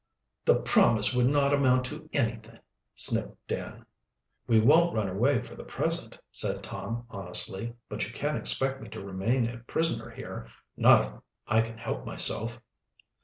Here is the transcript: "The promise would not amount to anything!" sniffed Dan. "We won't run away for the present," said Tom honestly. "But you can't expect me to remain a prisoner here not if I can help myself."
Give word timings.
"The 0.45 0.55
promise 0.59 1.13
would 1.13 1.27
not 1.27 1.53
amount 1.53 1.85
to 1.85 2.09
anything!" 2.11 2.57
sniffed 2.95 3.35
Dan. 3.47 3.85
"We 4.47 4.59
won't 4.59 4.95
run 4.95 5.07
away 5.07 5.43
for 5.43 5.53
the 5.55 5.63
present," 5.63 6.17
said 6.31 6.63
Tom 6.63 7.05
honestly. 7.11 7.75
"But 7.87 8.07
you 8.07 8.11
can't 8.11 8.35
expect 8.35 8.81
me 8.81 8.89
to 8.89 9.03
remain 9.05 9.47
a 9.47 9.59
prisoner 9.59 10.09
here 10.09 10.47
not 10.75 11.05
if 11.05 11.13
I 11.45 11.61
can 11.61 11.77
help 11.77 12.03
myself." 12.03 12.59